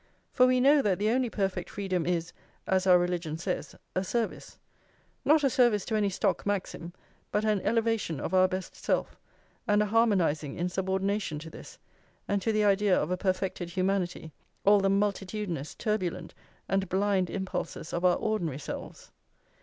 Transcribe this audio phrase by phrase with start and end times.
[0.33, 2.33] For we know that the only perfect freedom is,
[2.65, 4.57] as our religion says, a service;
[5.23, 6.91] not a service to any stock maxim,
[7.31, 9.19] but an elevation of our best self,
[9.67, 11.77] and a harmonising in subordination to this,
[12.27, 14.31] and to the idea of a perfected humanity,
[14.65, 16.33] all the multitudinous, turbulent,
[16.67, 19.11] and blind impulses of our ordinary selves.